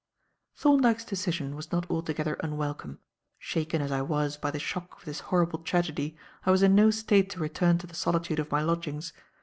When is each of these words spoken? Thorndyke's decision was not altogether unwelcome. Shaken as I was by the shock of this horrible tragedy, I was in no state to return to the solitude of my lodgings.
Thorndyke's 0.55 1.05
decision 1.05 1.55
was 1.55 1.71
not 1.71 1.87
altogether 1.87 2.33
unwelcome. 2.39 2.97
Shaken 3.37 3.83
as 3.83 3.91
I 3.91 4.01
was 4.01 4.35
by 4.35 4.49
the 4.49 4.57
shock 4.57 4.97
of 4.97 5.05
this 5.05 5.19
horrible 5.29 5.59
tragedy, 5.59 6.17
I 6.43 6.49
was 6.49 6.63
in 6.63 6.73
no 6.73 6.89
state 6.89 7.29
to 7.29 7.39
return 7.39 7.77
to 7.77 7.85
the 7.85 7.93
solitude 7.93 8.39
of 8.39 8.49
my 8.49 8.63
lodgings. 8.63 9.13